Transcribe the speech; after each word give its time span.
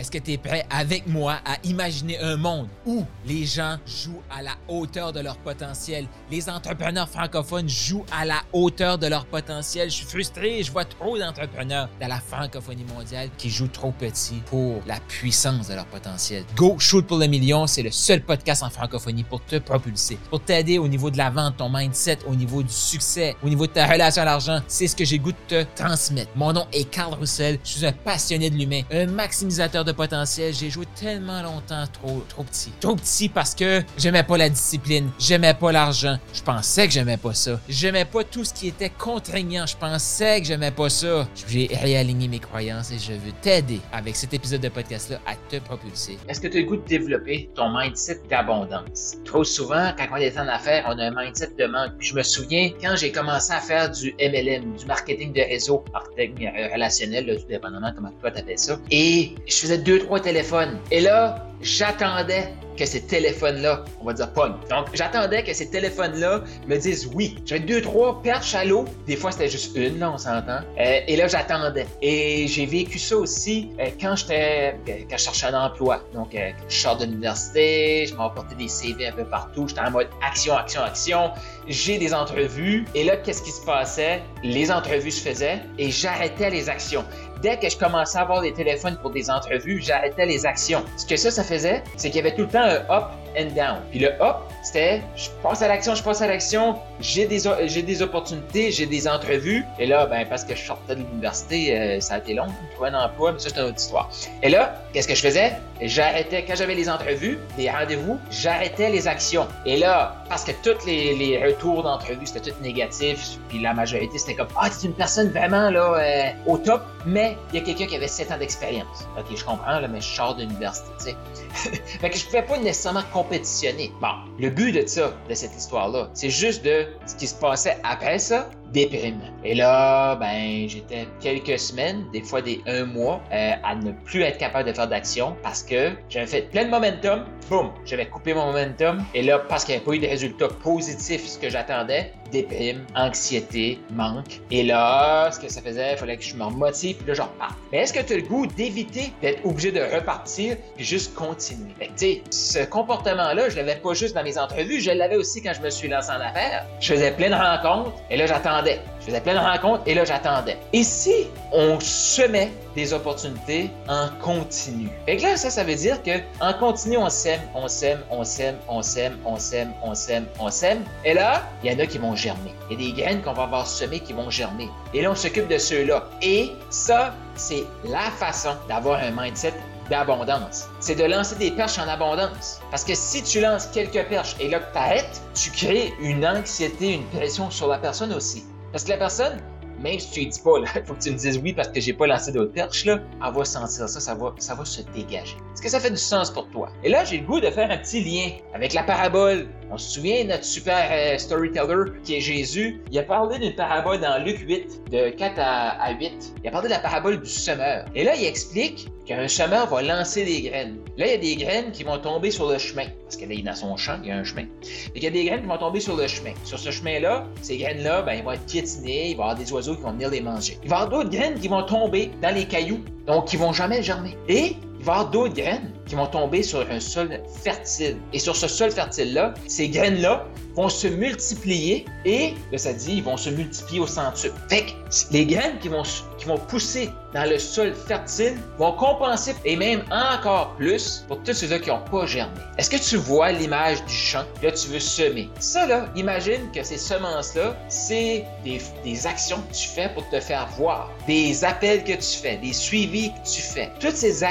Est-ce 0.00 0.10
que 0.10 0.16
tu 0.16 0.32
es 0.32 0.38
prêt 0.38 0.64
avec 0.70 1.06
moi 1.06 1.40
à 1.44 1.58
imaginer 1.62 2.18
un 2.20 2.38
monde 2.38 2.68
où 2.86 3.04
les 3.26 3.44
gens 3.44 3.76
jouent 3.84 4.22
à 4.34 4.40
la 4.40 4.52
hauteur 4.66 5.12
de 5.12 5.20
leur 5.20 5.36
potentiel? 5.36 6.06
Les 6.30 6.48
entrepreneurs 6.48 7.06
francophones 7.06 7.68
jouent 7.68 8.06
à 8.10 8.24
la 8.24 8.40
hauteur 8.54 8.96
de 8.96 9.06
leur 9.08 9.26
potentiel. 9.26 9.90
Je 9.90 9.96
suis 9.96 10.06
frustré, 10.06 10.62
je 10.62 10.72
vois 10.72 10.86
trop 10.86 11.18
d'entrepreneurs 11.18 11.90
dans 12.00 12.08
la 12.08 12.18
francophonie 12.18 12.86
mondiale 12.96 13.28
qui 13.36 13.50
jouent 13.50 13.68
trop 13.68 13.92
petit 13.92 14.36
pour 14.46 14.80
la 14.86 14.98
puissance 15.00 15.68
de 15.68 15.74
leur 15.74 15.84
potentiel. 15.84 16.44
Go 16.56 16.78
Shoot 16.78 17.06
pour 17.06 17.18
le 17.18 17.26
million, 17.26 17.66
c'est 17.66 17.82
le 17.82 17.90
seul 17.90 18.22
podcast 18.22 18.62
en 18.62 18.70
francophonie 18.70 19.24
pour 19.24 19.44
te 19.44 19.56
propulser, 19.56 20.18
pour 20.30 20.40
t'aider 20.42 20.78
au 20.78 20.88
niveau 20.88 21.10
de 21.10 21.18
la 21.18 21.28
vente, 21.28 21.58
ton 21.58 21.68
mindset, 21.68 22.20
au 22.26 22.34
niveau 22.34 22.62
du 22.62 22.72
succès, 22.72 23.36
au 23.44 23.50
niveau 23.50 23.66
de 23.66 23.72
ta 23.72 23.86
relation 23.86 24.22
à 24.22 24.24
l'argent. 24.24 24.60
C'est 24.66 24.86
ce 24.86 24.96
que 24.96 25.04
j'ai 25.04 25.18
goût 25.18 25.32
de 25.32 25.36
te 25.46 25.66
transmettre. 25.76 26.30
Mon 26.36 26.54
nom 26.54 26.66
est 26.72 26.88
Carl 26.88 27.12
Roussel, 27.12 27.58
je 27.62 27.68
suis 27.68 27.84
un 27.84 27.92
passionné 27.92 28.48
de 28.48 28.56
l'humain, 28.56 28.80
un 28.90 29.04
maximisateur 29.04 29.84
de 29.84 29.89
potentiel. 29.92 30.52
J'ai 30.54 30.70
joué 30.70 30.86
tellement 30.98 31.42
longtemps 31.42 31.84
trop, 31.92 32.24
trop 32.28 32.44
petit. 32.44 32.72
Trop 32.80 32.96
petit 32.96 33.28
parce 33.28 33.54
que 33.54 33.82
j'aimais 33.96 34.22
pas 34.22 34.36
la 34.36 34.48
discipline, 34.48 35.10
j'aimais 35.18 35.54
pas 35.54 35.72
l'argent. 35.72 36.18
Je 36.32 36.42
pensais 36.42 36.86
que 36.86 36.92
j'aimais 36.92 37.16
pas 37.16 37.34
ça. 37.34 37.60
J'aimais 37.68 38.04
pas 38.04 38.24
tout 38.24 38.44
ce 38.44 38.52
qui 38.52 38.68
était 38.68 38.90
contraignant. 38.90 39.66
Je 39.66 39.76
pensais 39.76 40.40
que 40.40 40.46
j'aimais 40.46 40.70
pas 40.70 40.88
ça. 40.88 41.28
J'ai 41.48 41.68
réaligné 41.72 42.28
mes 42.28 42.38
croyances 42.38 42.90
et 42.90 42.98
je 42.98 43.12
veux 43.12 43.32
t'aider 43.42 43.80
avec 43.92 44.16
cet 44.16 44.34
épisode 44.34 44.60
de 44.60 44.68
podcast-là 44.68 45.20
à 45.26 45.34
te 45.48 45.56
propulser. 45.62 46.18
Est-ce 46.28 46.40
que 46.40 46.48
tu 46.48 46.58
as 46.58 46.60
le 46.60 46.66
goût 46.66 46.76
de 46.76 46.86
développer 46.86 47.50
ton 47.54 47.76
mindset 47.76 48.20
d'abondance? 48.28 49.16
Trop 49.24 49.44
souvent, 49.44 49.92
quand 49.96 50.06
on 50.12 50.16
est 50.16 50.38
en 50.38 50.48
affaires, 50.48 50.84
on 50.88 50.98
a 50.98 51.04
un 51.06 51.10
mindset 51.14 51.52
de 51.58 51.66
manque. 51.66 51.92
je 51.98 52.14
me 52.14 52.22
souviens, 52.22 52.70
quand 52.80 52.94
j'ai 52.96 53.12
commencé 53.12 53.52
à 53.52 53.60
faire 53.60 53.90
du 53.90 54.14
MLM, 54.20 54.76
du 54.76 54.86
marketing 54.86 55.32
de 55.32 55.40
réseau, 55.40 55.84
marketing 55.92 56.50
relationnel, 56.72 57.38
tout 57.40 57.46
dépendamment 57.48 57.92
comment 57.94 58.12
toi 58.20 58.30
t'appelles 58.30 58.58
ça, 58.58 58.78
et 58.90 59.34
je 59.46 59.54
faisais 59.54 59.78
deux, 59.80 59.98
trois 59.98 60.20
téléphones. 60.20 60.78
Et 60.90 61.00
là, 61.00 61.49
j'attendais 61.62 62.54
que 62.80 62.86
ces 62.86 63.02
téléphones-là, 63.02 63.84
on 64.00 64.06
va 64.06 64.14
dire 64.14 64.32
pogne. 64.32 64.54
Donc, 64.70 64.86
j'attendais 64.94 65.42
que 65.42 65.52
ces 65.52 65.68
téléphones-là 65.68 66.42
me 66.66 66.76
disent 66.76 67.10
oui. 67.14 67.36
J'avais 67.44 67.60
deux, 67.60 67.82
trois 67.82 68.22
perches 68.22 68.54
à 68.54 68.64
l'eau. 68.64 68.86
Des 69.06 69.16
fois, 69.16 69.32
c'était 69.32 69.48
juste 69.50 69.76
une, 69.76 69.98
là, 69.98 70.10
on 70.12 70.18
s'entend. 70.18 70.60
Euh, 70.78 71.00
et 71.06 71.16
là, 71.16 71.28
j'attendais. 71.28 71.86
Et 72.00 72.46
j'ai 72.48 72.64
vécu 72.64 72.98
ça 72.98 73.16
aussi 73.16 73.70
euh, 73.78 73.88
quand 74.00 74.16
j'étais, 74.16 74.74
euh, 74.88 74.92
quand 75.10 75.18
je 75.18 75.24
cherchais 75.24 75.46
un 75.48 75.60
emploi. 75.60 76.02
Donc, 76.14 76.34
je 76.34 76.74
sors 76.74 76.96
de 76.96 77.04
l'université, 77.04 78.06
je 78.06 78.14
m'apportais 78.14 78.54
des 78.54 78.68
CV 78.68 79.08
un 79.08 79.12
peu 79.12 79.24
partout. 79.24 79.68
J'étais 79.68 79.82
en 79.82 79.90
mode 79.90 80.08
action, 80.26 80.56
action, 80.56 80.82
action. 80.82 81.32
J'ai 81.68 81.98
des 81.98 82.14
entrevues. 82.14 82.86
Et 82.94 83.04
là, 83.04 83.18
qu'est-ce 83.18 83.42
qui 83.42 83.50
se 83.50 83.64
passait? 83.64 84.22
Les 84.42 84.72
entrevues 84.72 85.10
se 85.10 85.20
faisaient 85.20 85.60
et 85.78 85.90
j'arrêtais 85.90 86.48
les 86.48 86.70
actions 86.70 87.04
dès 87.42 87.58
que 87.58 87.68
je 87.68 87.76
commençais 87.76 88.18
à 88.18 88.22
avoir 88.22 88.42
des 88.42 88.52
téléphones 88.52 88.96
pour 89.00 89.10
des 89.10 89.30
entrevues, 89.30 89.80
j'arrêtais 89.82 90.26
les 90.26 90.46
actions. 90.46 90.84
Ce 90.96 91.06
que 91.06 91.16
ça, 91.16 91.30
ça 91.30 91.42
c'est 91.58 91.82
qu'il 92.10 92.16
y 92.16 92.18
avait 92.20 92.34
tout 92.34 92.42
le 92.42 92.48
temps 92.48 92.62
un 92.62 92.96
up 92.96 93.04
and 93.38 93.54
down. 93.54 93.80
Puis 93.90 94.00
le 94.00 94.08
up, 94.22 94.36
c'était 94.62 95.02
je 95.16 95.28
passe 95.42 95.62
à 95.62 95.68
l'action, 95.68 95.94
je 95.94 96.02
passe 96.02 96.22
à 96.22 96.26
l'action, 96.26 96.76
j'ai 97.00 97.26
des, 97.26 97.40
j'ai 97.64 97.82
des 97.82 98.02
opportunités, 98.02 98.70
j'ai 98.70 98.86
des 98.86 99.08
entrevues. 99.08 99.64
Et 99.78 99.86
là, 99.86 100.06
ben, 100.06 100.26
parce 100.28 100.44
que 100.44 100.54
je 100.54 100.64
sortais 100.64 100.96
de 100.96 101.00
l'université, 101.00 101.76
euh, 101.76 102.00
ça 102.00 102.14
a 102.14 102.18
été 102.18 102.34
long, 102.34 102.46
trouver 102.74 102.90
un 102.90 103.04
emploi, 103.04 103.32
mais 103.32 103.38
ça, 103.38 103.48
c'est 103.48 103.60
une 103.60 103.66
autre 103.66 103.78
histoire. 103.78 104.10
Et 104.42 104.48
là, 104.48 104.82
qu'est-ce 104.92 105.08
que 105.08 105.14
je 105.14 105.22
faisais? 105.22 105.52
J'arrêtais, 105.80 106.44
quand 106.44 106.56
j'avais 106.56 106.74
les 106.74 106.90
entrevues, 106.90 107.38
les 107.56 107.70
rendez-vous, 107.70 108.18
j'arrêtais 108.30 108.90
les 108.90 109.08
actions. 109.08 109.48
Et 109.64 109.78
là, 109.78 110.16
parce 110.28 110.44
que 110.44 110.52
tous 110.62 110.84
les, 110.86 111.14
les 111.14 111.42
retours 111.42 111.82
d'entrevue, 111.82 112.26
c'était 112.26 112.50
tout 112.50 112.62
négatif, 112.62 113.38
puis 113.48 113.60
la 113.60 113.72
majorité, 113.72 114.18
c'était 114.18 114.34
comme, 114.34 114.48
ah, 114.56 114.68
es 114.68 114.86
une 114.86 114.92
personne 114.92 115.30
vraiment, 115.30 115.70
là, 115.70 115.94
euh, 115.94 116.30
au 116.46 116.58
top, 116.58 116.82
mais 117.06 117.36
il 117.52 117.58
y 117.58 117.62
a 117.62 117.64
quelqu'un 117.64 117.86
qui 117.86 117.96
avait 117.96 118.08
7 118.08 118.30
ans 118.30 118.38
d'expérience. 118.38 119.08
Ok, 119.18 119.34
je 119.34 119.44
comprends, 119.44 119.80
là, 119.80 119.88
mais 119.88 120.00
je 120.00 120.14
sors 120.14 120.34
de 120.34 120.42
l'université, 120.42 120.90
tu 120.98 121.04
sais. 121.04 121.16
fait 122.00 122.10
que 122.10 122.16
je 122.16 122.26
pouvais 122.26 122.42
pas 122.42 122.58
nécessairement 122.58 123.02
compétitionner. 123.20 123.92
Bon, 124.00 124.14
le 124.38 124.48
but 124.48 124.72
de 124.72 124.86
ça, 124.86 125.12
de 125.28 125.34
cette 125.34 125.54
histoire-là, 125.54 126.10
c'est 126.14 126.30
juste 126.30 126.64
de 126.64 126.86
ce 127.06 127.14
qui 127.16 127.26
se 127.26 127.34
passait 127.34 127.76
après 127.84 128.18
ça, 128.18 128.48
déprime. 128.72 129.20
Et 129.44 129.54
là, 129.54 130.16
ben, 130.16 130.66
j'étais 130.68 131.06
quelques 131.20 131.58
semaines, 131.58 132.06
des 132.12 132.22
fois 132.22 132.40
des 132.40 132.60
un 132.66 132.84
mois, 132.86 133.20
euh, 133.32 133.52
à 133.62 133.74
ne 133.74 133.92
plus 133.92 134.22
être 134.22 134.38
capable 134.38 134.68
de 134.68 134.72
faire 134.72 134.88
d'action 134.88 135.36
parce 135.42 135.62
que 135.62 135.90
j'avais 136.08 136.26
fait 136.26 136.42
plein 136.50 136.64
de 136.64 136.70
momentum, 136.70 137.24
boum, 137.50 137.70
j'avais 137.84 138.06
coupé 138.06 138.32
mon 138.32 138.46
momentum. 138.46 139.04
Et 139.14 139.22
là, 139.22 139.38
parce 139.38 139.64
qu'il 139.64 139.74
n'y 139.74 139.76
avait 139.76 139.84
pas 139.84 139.94
eu 139.94 139.98
de 139.98 140.06
résultats 140.06 140.48
positifs, 140.48 141.26
ce 141.26 141.38
que 141.38 141.50
j'attendais, 141.50 142.12
déprime, 142.30 142.84
anxiété, 142.94 143.78
manque. 143.90 144.40
Et 144.50 144.62
là, 144.62 145.30
ce 145.30 145.38
que 145.38 145.48
ça 145.48 145.60
faisait, 145.60 145.92
il 145.92 145.98
fallait 145.98 146.16
que 146.16 146.22
je 146.22 146.34
me 146.34 146.44
motive, 146.50 146.96
puis 146.96 147.06
là, 147.06 147.14
je 147.14 147.22
repars. 147.22 147.56
Mais 147.72 147.78
est-ce 147.78 147.92
que 147.92 148.00
tu 148.00 148.12
as 148.12 148.16
le 148.16 148.22
goût 148.22 148.46
d'éviter 148.46 149.12
d'être 149.22 149.44
obligé 149.44 149.72
de 149.72 149.80
repartir 149.80 150.56
puis 150.76 150.84
juste 150.84 151.14
continuer? 151.14 151.74
tu 151.78 151.88
sais, 151.96 152.22
ce 152.30 152.64
comportement-là, 152.64 153.48
je 153.48 153.56
l'avais 153.56 153.76
pas 153.76 153.94
juste 153.94 154.14
dans 154.14 154.22
mes 154.22 154.38
entrevues, 154.38 154.80
je 154.80 154.90
l'avais 154.90 155.16
aussi 155.16 155.42
quand 155.42 155.52
je 155.54 155.60
me 155.60 155.70
suis 155.70 155.88
lancé 155.88 156.10
en 156.10 156.20
affaires. 156.20 156.66
Je 156.80 156.94
faisais 156.94 157.12
plein 157.12 157.30
de 157.30 157.34
rencontres 157.34 157.92
et 158.10 158.16
là, 158.16 158.26
j'attendais 158.26 158.80
je 159.00 159.06
faisais 159.06 159.20
plein 159.20 159.34
de 159.34 159.38
rencontres 159.38 159.82
et 159.86 159.94
là, 159.94 160.04
j'attendais. 160.04 160.58
Et 160.72 160.82
si 160.82 161.26
on 161.52 161.78
semait 161.80 162.52
des 162.74 162.92
opportunités 162.92 163.70
en 163.88 164.08
continu? 164.22 164.90
Et 165.06 165.18
là, 165.18 165.36
ça, 165.36 165.50
ça 165.50 165.64
veut 165.64 165.74
dire 165.74 166.02
que 166.02 166.10
en 166.40 166.52
continu, 166.52 166.96
on 166.98 167.08
sème, 167.08 167.40
on 167.54 167.66
sème, 167.66 168.00
on 168.10 168.24
sème, 168.24 168.56
on 168.68 168.82
sème, 168.82 169.16
on 169.24 169.38
sème, 169.38 169.72
on 169.82 169.94
sème, 169.94 170.26
on 170.38 170.50
sème. 170.50 170.84
Et 171.04 171.14
là, 171.14 171.42
il 171.64 171.72
y 171.72 171.74
en 171.74 171.78
a 171.78 171.86
qui 171.86 171.98
vont 171.98 172.14
germer. 172.14 172.54
Il 172.70 172.80
y 172.80 172.90
a 172.90 172.92
des 172.92 173.02
graines 173.02 173.22
qu'on 173.22 173.32
va 173.32 173.44
avoir 173.44 173.66
semées 173.66 174.00
qui 174.00 174.12
vont 174.12 174.30
germer. 174.30 174.68
Et 174.94 175.02
là, 175.02 175.10
on 175.10 175.14
s'occupe 175.14 175.48
de 175.48 175.58
ceux-là. 175.58 176.08
Et 176.22 176.52
ça, 176.68 177.14
c'est 177.36 177.64
la 177.84 178.10
façon 178.18 178.50
d'avoir 178.68 179.00
un 179.00 179.10
mindset 179.10 179.54
d'abondance. 179.88 180.68
C'est 180.78 180.94
de 180.94 181.04
lancer 181.04 181.34
des 181.36 181.50
perches 181.50 181.78
en 181.78 181.88
abondance. 181.88 182.60
Parce 182.70 182.84
que 182.84 182.94
si 182.94 183.22
tu 183.22 183.40
lances 183.40 183.66
quelques 183.66 184.06
perches 184.08 184.36
et 184.38 184.48
là 184.48 184.60
que 184.60 184.72
tu 184.72 184.78
arrêtes, 184.78 185.22
tu 185.34 185.50
crées 185.50 185.92
une 186.00 186.24
anxiété, 186.24 186.92
une 186.92 187.04
pression 187.06 187.50
sur 187.50 187.66
la 187.66 187.78
personne 187.78 188.12
aussi. 188.12 188.44
Parce 188.72 188.84
que 188.84 188.90
la 188.90 188.98
personne, 188.98 189.38
même 189.80 189.98
si 189.98 190.10
tu 190.10 190.20
lui 190.20 190.26
dis 190.26 190.40
pas, 190.40 190.58
il 190.58 190.66
faut 190.86 190.94
que 190.94 191.00
tu 191.00 191.10
me 191.10 191.16
dises 191.16 191.38
oui 191.42 191.52
parce 191.52 191.68
que 191.68 191.80
j'ai 191.80 191.92
pas 191.92 192.06
lancé 192.06 192.32
d'autres 192.32 192.52
perches, 192.52 192.84
là, 192.84 193.00
elle 193.24 193.34
va 193.34 193.44
sentir 193.44 193.88
ça, 193.88 194.00
ça 194.00 194.14
va, 194.14 194.34
ça 194.38 194.54
va 194.54 194.64
se 194.64 194.82
dégager. 194.94 195.36
Est-ce 195.52 195.62
que 195.62 195.68
ça 195.68 195.80
fait 195.80 195.90
du 195.90 195.96
sens 195.96 196.30
pour 196.30 196.48
toi? 196.48 196.70
Et 196.84 196.88
là, 196.88 197.04
j'ai 197.04 197.18
le 197.18 197.26
goût 197.26 197.40
de 197.40 197.50
faire 197.50 197.70
un 197.70 197.78
petit 197.78 198.02
lien 198.02 198.30
avec 198.54 198.72
la 198.72 198.82
parabole. 198.82 199.48
On 199.70 199.78
se 199.78 199.94
souvient, 199.94 200.24
notre 200.24 200.44
super 200.44 200.88
euh, 200.90 201.16
storyteller 201.18 201.92
qui 202.04 202.16
est 202.16 202.20
Jésus, 202.20 202.80
il 202.90 202.98
a 202.98 203.02
parlé 203.02 203.38
d'une 203.38 203.54
parabole 203.54 204.00
dans 204.00 204.22
Luc 204.24 204.40
8, 204.40 204.90
de 204.90 205.10
4 205.10 205.38
à, 205.38 205.82
à 205.82 205.92
8. 205.92 206.34
Il 206.42 206.48
a 206.48 206.50
parlé 206.50 206.68
de 206.68 206.74
la 206.74 206.80
parabole 206.80 207.20
du 207.20 207.28
semeur. 207.30 207.84
Et 207.94 208.02
là, 208.02 208.16
il 208.16 208.24
explique 208.24 208.88
qu'un 209.06 209.28
semeur 209.28 209.68
va 209.68 209.82
lancer 209.82 210.24
des 210.24 210.42
graines. 210.42 210.78
Là, 210.96 211.06
il 211.06 211.10
y 211.10 211.14
a 211.14 211.18
des 211.18 211.36
graines 211.36 211.72
qui 211.72 211.84
vont 211.84 211.98
tomber 211.98 212.30
sur 212.30 212.50
le 212.50 212.58
chemin. 212.58 212.86
Parce 213.04 213.16
que 213.16 213.26
là, 213.26 213.34
il 213.34 213.40
est 213.40 213.42
dans 213.42 213.54
son 213.54 213.76
champ, 213.76 213.98
il 214.02 214.08
y 214.08 214.12
a 214.12 214.16
un 214.16 214.24
chemin. 214.24 214.42
Et 214.42 214.96
il 214.96 215.02
y 215.02 215.06
a 215.06 215.10
des 215.10 215.24
graines 215.24 215.42
qui 215.42 215.48
vont 215.48 215.58
tomber 215.58 215.80
sur 215.80 215.96
le 215.96 216.06
chemin. 216.06 216.32
Sur 216.44 216.58
ce 216.58 216.70
chemin-là, 216.70 217.26
ces 217.42 217.58
graines-là, 217.58 218.02
ben, 218.02 218.14
ils 218.14 218.24
vont 218.24 218.32
être 218.32 218.46
piétinées, 218.46 219.10
il 219.10 219.16
va 219.16 219.22
y 219.22 219.26
avoir 219.26 219.34
des 219.36 219.52
oiseaux 219.52 219.76
qui 219.76 219.82
vont 219.82 219.92
venir 219.92 220.10
les 220.10 220.20
manger. 220.20 220.58
Il 220.62 220.68
va 220.68 220.76
y 220.76 220.80
avoir 220.80 220.90
d'autres 220.90 221.16
graines 221.16 221.38
qui 221.38 221.48
vont 221.48 221.62
tomber 221.62 222.10
dans 222.22 222.34
les 222.34 222.44
cailloux, 222.44 222.80
donc 223.06 223.26
qui 223.26 223.36
vont 223.36 223.52
jamais 223.52 223.82
germer. 223.82 224.16
Et 224.28 224.56
il 224.80 224.86
va 224.86 224.92
y 224.92 224.96
avoir 224.96 225.10
d'autres 225.10 225.34
graines 225.34 225.70
qui 225.86 225.94
vont 225.94 226.06
tomber 226.06 226.42
sur 226.42 226.60
un 226.70 226.80
sol 226.80 227.20
fertile. 227.44 227.98
Et 228.14 228.18
sur 228.18 228.34
ce 228.34 228.48
sol 228.48 228.70
fertile-là, 228.70 229.34
ces 229.46 229.68
graines-là 229.68 230.26
vont 230.54 230.68
se 230.68 230.86
multiplier 230.86 231.84
et, 232.04 232.34
là, 232.50 232.58
ça 232.58 232.72
dit, 232.72 232.94
ils 232.94 233.02
vont 233.02 233.16
se 233.16 233.30
multiplier 233.30 233.80
au 233.80 233.86
centuple. 233.86 234.34
Fait 234.48 234.62
que 234.62 234.70
les 235.12 235.26
graines 235.26 235.58
qui 235.60 235.68
vont, 235.68 235.82
qui 236.18 236.26
vont 236.26 236.38
pousser 236.38 236.90
dans 237.14 237.28
le 237.28 237.38
sol 237.38 237.74
fertile 237.74 238.36
vont 238.58 238.72
compenser 238.72 239.34
et 239.44 239.56
même 239.56 239.82
encore 239.90 240.54
plus 240.56 241.04
pour 241.08 241.22
tous 241.22 241.34
ceux-là 241.34 241.58
qui 241.58 241.70
n'ont 241.70 241.84
pas 241.90 242.06
germé. 242.06 242.40
Est-ce 242.56 242.70
que 242.70 242.76
tu 242.76 242.96
vois 242.96 243.32
l'image 243.32 243.84
du 243.84 243.94
champ? 243.94 244.24
Là, 244.42 244.52
tu 244.52 244.68
veux 244.68 244.80
semer. 244.80 245.28
Ça, 245.40 245.66
là, 245.66 245.88
imagine 245.96 246.50
que 246.54 246.62
ces 246.62 246.78
semences-là, 246.78 247.56
c'est 247.68 248.24
des, 248.44 248.60
des 248.84 249.06
actions 249.06 249.42
que 249.50 249.54
tu 249.54 249.68
fais 249.68 249.88
pour 249.92 250.08
te 250.08 250.20
faire 250.20 250.48
voir, 250.56 250.90
des 251.06 251.44
appels 251.44 251.84
que 251.84 251.92
tu 251.92 252.18
fais, 252.22 252.36
des 252.36 252.52
suivis 252.52 253.10
que 253.10 253.28
tu 253.28 253.42
fais. 253.42 253.70
Toutes 253.80 253.96
ces 253.96 254.22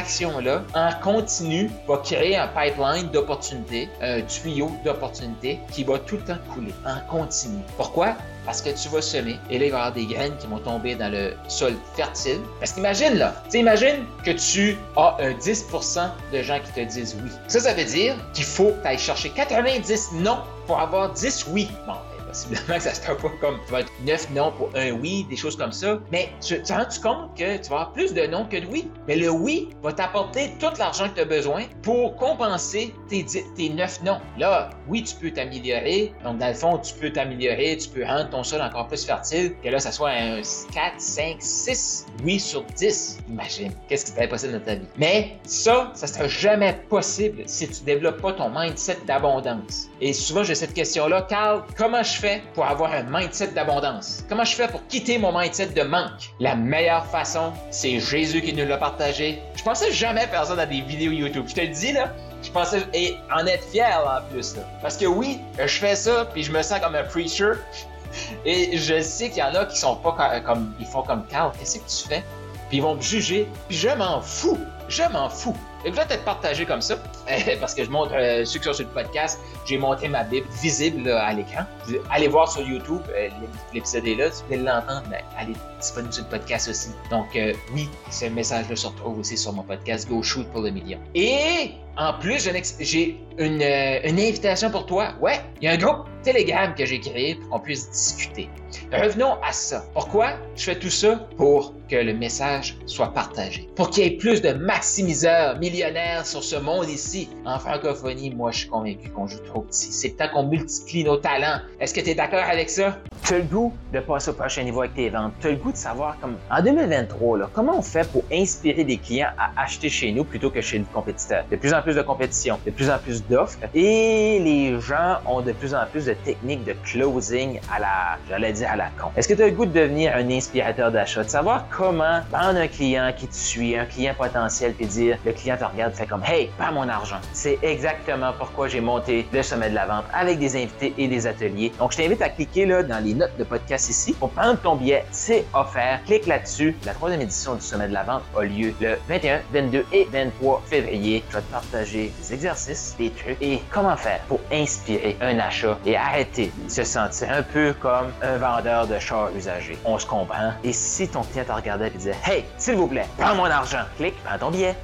en 0.47 0.89
continu, 1.01 1.69
vont 1.87 1.97
créer 1.97 2.37
un 2.37 2.47
pipeline 2.47 3.09
d'opportunités, 3.09 3.89
un 4.01 4.21
tuyau 4.21 4.71
d'opportunités 4.83 5.59
qui 5.71 5.83
va 5.83 5.99
tout 5.99 6.17
le 6.17 6.23
temps 6.23 6.37
couler 6.53 6.73
en 6.85 6.99
continu. 7.09 7.61
Pourquoi? 7.77 8.15
Parce 8.45 8.61
que 8.61 8.69
tu 8.69 8.89
vas 8.89 9.01
semer 9.01 9.37
et 9.49 9.59
là, 9.59 9.65
il 9.65 9.71
va 9.71 9.77
y 9.77 9.81
avoir 9.81 9.93
des 9.93 10.05
graines 10.05 10.35
qui 10.37 10.47
vont 10.47 10.59
tomber 10.59 10.95
dans 10.95 11.11
le 11.11 11.33
sol 11.47 11.73
fertile. 11.95 12.39
Parce 12.59 12.71
qu'imagine 12.71 13.15
là, 13.15 13.35
tu 13.51 13.57
imagine 13.57 14.05
que 14.23 14.31
tu 14.31 14.77
as 14.95 15.17
un 15.19 15.31
10% 15.31 16.09
de 16.33 16.41
gens 16.41 16.59
qui 16.65 16.71
te 16.71 16.91
disent 16.91 17.15
oui. 17.23 17.31
Ça, 17.47 17.59
ça 17.59 17.73
veut 17.73 17.85
dire 17.85 18.15
qu'il 18.33 18.45
faut 18.45 18.69
que 18.69 18.81
tu 18.81 18.87
ailles 18.87 18.97
chercher 18.97 19.29
90 19.29 20.13
non 20.13 20.39
pour 20.65 20.79
avoir 20.79 21.13
10 21.13 21.47
oui. 21.51 21.69
Bon, 21.85 21.93
Possiblement 22.29 22.75
que 22.75 22.83
ça 22.83 22.93
se 22.93 23.01
pas 23.01 23.15
comme 23.41 23.57
tu 23.65 23.71
vas 23.71 23.79
être 23.79 23.91
9 24.05 24.29
non 24.35 24.51
pour 24.51 24.69
un 24.75 24.91
oui, 24.91 25.25
des 25.31 25.35
choses 25.35 25.55
comme 25.55 25.71
ça. 25.71 25.99
Mais 26.11 26.29
tu 26.45 26.61
te 26.61 26.71
rends 26.71 26.85
compte 27.01 27.35
que 27.35 27.57
tu 27.57 27.69
vas 27.71 27.77
avoir 27.77 27.93
plus 27.93 28.13
de 28.13 28.27
non 28.27 28.45
que 28.45 28.57
de 28.57 28.67
oui? 28.67 28.87
Mais 29.07 29.15
le 29.15 29.31
oui 29.31 29.69
va 29.81 29.93
t'apporter 29.93 30.53
tout 30.59 30.67
l'argent 30.77 31.09
que 31.09 31.15
tu 31.15 31.21
as 31.21 31.25
besoin 31.25 31.63
pour 31.81 32.15
compenser 32.17 32.93
tes, 33.09 33.25
tes 33.25 33.69
9 33.69 34.03
non. 34.03 34.21
Là, 34.37 34.69
oui, 34.87 35.01
tu 35.01 35.15
peux 35.15 35.31
t'améliorer. 35.31 36.13
Donc, 36.23 36.37
dans 36.37 36.49
le 36.49 36.53
fond, 36.53 36.77
tu 36.77 36.93
peux 36.93 37.11
t'améliorer, 37.11 37.77
tu 37.77 37.89
peux 37.89 38.05
rendre 38.05 38.29
ton 38.29 38.43
sol 38.43 38.61
encore 38.61 38.87
plus 38.87 39.03
fertile, 39.03 39.55
que 39.63 39.69
là, 39.69 39.79
ça 39.79 39.91
soit 39.91 40.11
un 40.11 40.41
4, 40.71 40.93
5, 40.97 41.37
6 41.39 42.05
oui 42.23 42.39
sur 42.39 42.63
10. 42.63 43.21
Imagine, 43.27 43.71
qu'est-ce 43.87 44.05
qui 44.05 44.11
serait 44.11 44.27
possible 44.27 44.53
dans 44.53 44.65
ta 44.65 44.75
vie? 44.75 44.85
Mais 44.97 45.39
ça, 45.45 45.91
ça 45.95 46.05
sera 46.05 46.27
jamais 46.27 46.79
possible 46.89 47.41
si 47.47 47.67
tu 47.67 47.83
développes 47.83 48.21
pas 48.21 48.33
ton 48.33 48.49
mindset 48.49 48.99
d'abondance. 49.07 49.89
Et 49.99 50.13
souvent, 50.13 50.43
j'ai 50.43 50.55
cette 50.55 50.75
question-là, 50.75 51.23
Carl, 51.23 51.63
comment 51.75 52.03
je 52.03 52.18
fais 52.19 52.41
pour 52.53 52.65
avoir 52.65 52.91
un 52.93 53.03
mindset 53.03 53.49
d'abondance? 53.49 54.23
Comment 54.27 54.43
je 54.43 54.55
fais 54.55 54.67
pour 54.67 54.85
quitter 54.87 55.17
mon 55.17 55.37
mindset 55.37 55.67
de 55.67 55.83
manque? 55.83 56.33
La 56.39 56.55
meilleure 56.55 57.05
façon, 57.05 57.53
c'est 57.71 57.99
Jésus 57.99 58.41
qui 58.41 58.53
nous 58.53 58.65
l'a 58.67 58.77
partagé. 58.77 59.41
Je 59.55 59.63
pensais 59.63 59.91
jamais 59.91 60.27
faire 60.27 60.45
ça 60.45 60.55
dans 60.55 60.69
des 60.69 60.81
vidéos 60.81 61.11
YouTube. 61.11 61.45
Je 61.47 61.55
te 61.55 61.61
le 61.61 61.67
dis, 61.67 61.93
là, 61.93 62.13
je 62.43 62.51
pensais 62.51 62.83
et 62.93 63.15
en 63.33 63.45
être 63.45 63.63
fier 63.69 63.99
en 64.05 64.31
plus. 64.31 64.55
Là. 64.55 64.63
Parce 64.81 64.97
que 64.97 65.05
oui, 65.05 65.39
je 65.57 65.67
fais 65.67 65.95
ça, 65.95 66.25
puis 66.33 66.43
je 66.43 66.51
me 66.51 66.61
sens 66.61 66.79
comme 66.79 66.95
un 66.95 67.03
preacher. 67.03 67.53
Et 68.45 68.75
je 68.75 69.01
sais 69.01 69.29
qu'il 69.29 69.37
y 69.37 69.43
en 69.43 69.53
a 69.53 69.65
qui 69.65 69.77
sont 69.77 69.95
pas 69.97 70.41
comme, 70.43 70.73
ils 70.79 70.85
font 70.87 71.03
comme 71.03 71.25
Carl, 71.27 71.51
qu'est-ce 71.59 71.77
que 71.77 71.87
tu 71.87 72.09
fais? 72.09 72.23
Puis 72.69 72.77
ils 72.77 72.81
vont 72.81 72.95
me 72.95 73.01
juger, 73.01 73.47
puis 73.67 73.77
je 73.77 73.89
m'en 73.89 74.19
fous. 74.21 74.57
Je 74.87 75.03
m'en 75.11 75.29
fous. 75.29 75.55
Et 75.85 75.91
peut 75.91 76.01
être 76.09 76.25
partagé 76.25 76.65
comme 76.65 76.81
ça, 76.81 76.97
parce 77.59 77.73
que 77.73 77.83
je 77.85 77.89
montre, 77.89 78.11
euh, 78.13 78.43
ceux 78.43 78.59
qui 78.59 78.65
sont 78.65 78.73
sur 78.73 78.85
le 78.85 78.91
podcast, 78.91 79.39
j'ai 79.65 79.77
monté 79.77 80.09
ma 80.09 80.23
Bible 80.23 80.47
visible 80.61 81.09
à 81.09 81.31
l'écran. 81.33 81.63
Allez 82.11 82.27
voir 82.27 82.51
sur 82.51 82.61
YouTube, 82.61 83.01
euh, 83.15 83.29
l'épisode 83.73 84.05
est 84.05 84.15
là, 84.15 84.29
vous 84.29 84.43
voulez 84.47 84.57
l'entendre, 84.57 85.03
mais 85.09 85.23
allez 85.37 85.53
disponible 85.79 86.13
sur 86.13 86.23
le 86.25 86.29
podcast 86.29 86.67
aussi. 86.69 86.89
Donc 87.09 87.35
euh, 87.35 87.53
oui, 87.73 87.89
ce 88.11 88.25
message-là 88.25 88.75
se 88.75 88.87
retrouve 88.87 89.19
aussi 89.19 89.37
sur 89.37 89.53
mon 89.53 89.63
podcast 89.63 90.09
Go 90.09 90.21
Shoot 90.21 90.47
pour 90.51 90.61
le 90.61 90.71
million. 90.71 90.99
Et 91.15 91.71
en 91.97 92.13
plus, 92.13 92.49
j'ai 92.79 93.19
une, 93.37 93.61
une, 93.61 94.19
invitation 94.19 94.69
pour 94.69 94.85
toi. 94.85 95.13
Ouais, 95.21 95.41
il 95.61 95.65
y 95.65 95.67
a 95.67 95.71
un 95.73 95.77
groupe 95.77 96.07
Telegram 96.23 96.73
que 96.75 96.85
j'ai 96.85 96.99
créé 96.99 97.35
pour 97.35 97.49
qu'on 97.49 97.59
puisse 97.59 97.89
discuter. 97.89 98.49
Revenons 98.91 99.37
à 99.43 99.51
ça. 99.51 99.85
Pourquoi 99.93 100.33
je 100.55 100.63
fais 100.63 100.79
tout 100.79 100.89
ça? 100.89 101.27
Pour 101.37 101.73
que 101.89 101.95
le 101.95 102.13
message 102.13 102.77
soit 102.85 103.13
partagé. 103.13 103.69
Pour 103.75 103.89
qu'il 103.89 104.03
y 104.03 104.07
ait 104.07 104.17
plus 104.17 104.41
de 104.41 104.53
maximiseurs, 104.53 105.57
millionnaires 105.69 106.25
sur 106.25 106.43
ce 106.43 106.55
monde 106.55 106.89
ici. 106.89 107.29
En 107.45 107.59
francophonie, 107.59 108.33
moi, 108.33 108.51
je 108.51 108.59
suis 108.59 108.69
convaincu 108.69 109.09
qu'on 109.09 109.27
joue 109.27 109.39
trop 109.39 109.61
petit. 109.61 109.91
C'est 109.91 110.11
temps 110.11 110.29
qu'on 110.33 110.43
multiplie 110.43 111.03
nos 111.03 111.17
talents. 111.17 111.59
Est-ce 111.79 111.93
que 111.93 112.01
tu 112.01 112.09
es 112.09 112.15
d'accord 112.15 112.43
avec 112.49 112.69
ça? 112.69 112.97
Tu 113.23 113.35
as 113.35 113.37
le 113.39 113.43
goût 113.43 113.73
de 113.93 113.99
passer 113.99 114.31
au 114.31 114.33
prochain 114.33 114.63
niveau 114.63 114.79
avec 114.81 114.95
tes 114.95 115.09
ventes. 115.09 115.33
Tu 115.39 115.47
as 115.47 115.51
le 115.51 115.57
goût 115.57 115.71
de 115.71 115.77
savoir, 115.77 116.17
comme 116.19 116.37
en 116.49 116.63
2023, 116.63 117.37
là, 117.37 117.49
comment 117.53 117.77
on 117.77 117.81
fait 117.81 118.09
pour 118.11 118.23
inspirer 118.31 118.83
des 118.83 118.97
clients 118.97 119.29
à 119.37 119.61
acheter 119.61 119.89
chez 119.89 120.11
nous 120.11 120.23
plutôt 120.23 120.49
que 120.49 120.61
chez 120.61 120.79
le 120.79 120.85
compétiteur? 120.91 121.43
De 121.51 121.55
plus 121.55 121.73
en 121.73 121.81
plus 121.81 121.95
de 121.95 122.01
compétition, 122.01 122.57
de 122.65 122.71
plus 122.71 122.89
en 122.89 122.97
plus 122.97 123.23
d'offres 123.27 123.59
et 123.75 124.39
les 124.39 124.79
gens 124.79 125.17
ont 125.27 125.41
de 125.41 125.51
plus 125.51 125.75
en 125.75 125.85
plus 125.91 126.05
de 126.05 126.13
techniques 126.13 126.63
de 126.63 126.73
closing 126.83 127.59
à 127.71 127.79
la, 127.79 128.17
j'allais 128.27 128.53
dire 128.53 128.71
à 128.71 128.75
la 128.75 128.89
con. 128.99 129.09
Est-ce 129.15 129.27
que 129.27 129.33
tu 129.33 129.43
as 129.43 129.47
le 129.47 129.53
goût 129.53 129.65
de 129.65 129.79
devenir 129.79 130.15
un 130.15 130.29
inspirateur 130.31 130.91
d'achat, 130.91 131.23
de 131.23 131.29
savoir 131.29 131.65
comment 131.69 132.21
prendre 132.31 132.59
un 132.59 132.67
client 132.67 133.11
qui 133.15 133.27
te 133.27 133.35
suit, 133.35 133.77
un 133.77 133.85
client 133.85 134.13
potentiel, 134.17 134.73
puis 134.73 134.87
dire, 134.87 135.17
le 135.25 135.33
client 135.33 135.57
te 135.59 135.65
regarde, 135.65 135.93
fait 135.93 136.07
comme, 136.07 136.23
hey, 136.25 136.49
pas 136.57 136.71
mon 136.71 136.87
argent. 136.87 137.19
C'est 137.33 137.59
exactement 137.61 138.33
pourquoi 138.37 138.67
j'ai 138.67 138.81
monté 138.81 139.27
le 139.31 139.43
sommet 139.43 139.69
de 139.69 139.75
la 139.75 139.85
vente 139.85 140.05
avec 140.13 140.39
des 140.39 140.55
invités 140.55 140.93
et 140.97 141.07
des 141.07 141.27
ateliers. 141.27 141.71
Donc, 141.79 141.91
je 141.91 141.97
t'invite 141.97 142.21
à 142.21 142.29
cliquer 142.29 142.65
là 142.65 142.83
dans 142.83 143.03
les 143.03 143.13
notes 143.13 143.37
de 143.37 143.43
podcast 143.43 143.89
ici 143.89 144.13
pour 144.13 144.29
prendre 144.31 144.59
ton 144.59 144.75
billet. 144.75 145.05
C'est 145.11 145.45
offert. 145.53 145.99
Clique 146.05 146.27
là-dessus. 146.27 146.75
La 146.85 146.93
troisième 146.93 147.21
édition 147.21 147.55
du 147.55 147.61
sommet 147.61 147.87
de 147.87 147.93
la 147.93 148.03
vente 148.03 148.23
a 148.37 148.43
lieu 148.43 148.73
le 148.81 148.97
21, 149.07 149.41
22 149.53 149.85
et 149.91 150.07
23 150.11 150.63
février. 150.65 151.23
Je 151.29 151.35
vais 151.35 151.41
te 151.41 151.51
partager 151.51 152.11
des 152.19 152.33
exercices, 152.33 152.95
des 152.97 153.11
trucs 153.11 153.41
et 153.41 153.61
comment 153.69 153.97
faire 153.97 154.19
pour 154.27 154.39
inspirer 154.51 155.17
un 155.21 155.37
achat 155.39 155.77
et 155.85 155.95
arrêter 155.95 156.51
de 156.65 156.69
se 156.69 156.83
sentir 156.83 157.31
un 157.31 157.43
peu 157.43 157.73
comme 157.73 158.11
un 158.21 158.37
vendeur 158.37 158.87
de 158.87 158.97
chars 158.99 159.29
usagés. 159.35 159.77
On 159.85 159.97
se 159.97 160.05
comprend. 160.05 160.53
Et 160.63 160.73
si 160.73 161.07
ton 161.07 161.21
client 161.21 161.45
te 161.45 161.51
regardait 161.51 161.87
et 161.87 161.91
disait 161.91 162.15
Hey, 162.25 162.45
s'il 162.57 162.75
vous 162.75 162.87
plaît, 162.87 163.07
prends 163.17 163.35
mon 163.35 163.45
argent, 163.45 163.83
clique, 163.97 164.15
prends 164.23 164.37
ton 164.37 164.51
billet. 164.51 164.75